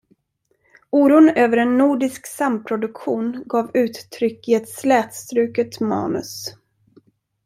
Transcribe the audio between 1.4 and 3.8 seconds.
en nordisk samproduktion gav